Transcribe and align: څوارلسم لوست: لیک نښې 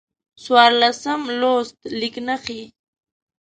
څوارلسم 0.43 1.21
لوست: 1.39 1.77
لیک 1.99 2.15
نښې 2.27 2.61